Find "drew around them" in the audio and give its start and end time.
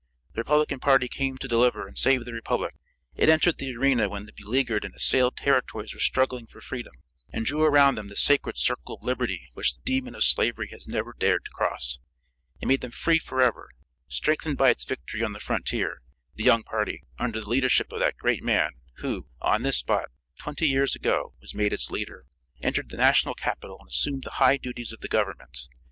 7.45-8.07